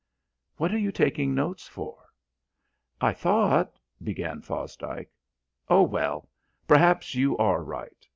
What 0.57 0.73
are 0.73 0.79
you 0.79 0.91
taking 0.91 1.35
notes 1.35 1.67
for?" 1.67 2.05
"I 2.99 3.13
thought" 3.13 3.77
began 4.03 4.41
Fosdike. 4.41 5.09
"Oh, 5.69 5.83
well, 5.83 6.27
perhaps 6.67 7.13
you 7.13 7.37
are 7.37 7.61
right. 7.63 8.07